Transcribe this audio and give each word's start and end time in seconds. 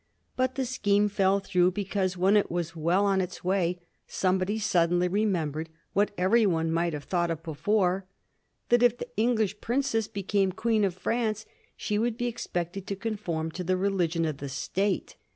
But 0.35 0.55
the 0.55 0.65
scheme 0.65 1.09
fell 1.09 1.39
through 1.39 1.73
because 1.73 2.17
when 2.17 2.35
it 2.35 2.49
was 2.49 2.75
well 2.75 3.05
on 3.05 3.21
its 3.21 3.43
way 3.43 3.79
somebody 4.07 4.57
suddenly 4.57 5.07
remembered, 5.07 5.69
what 5.93 6.09
every 6.17 6.47
one 6.47 6.71
might 6.71 6.93
have 6.93 7.03
thought 7.03 7.29
of 7.29 7.43
before, 7.43 8.07
that 8.69 8.81
if 8.81 8.97
the 8.97 9.09
English 9.15 9.61
princess 9.61 10.07
became 10.07 10.53
Queen 10.53 10.83
of 10.83 10.95
France 10.95 11.45
she 11.77 11.99
would 11.99 12.17
be 12.17 12.25
expected 12.25 12.87
to 12.87 12.95
conform 12.95 13.51
to 13.51 13.63
the 13.63 13.77
religion 13.77 14.25
of 14.25 14.37
the 14.37 14.49
State. 14.49 15.17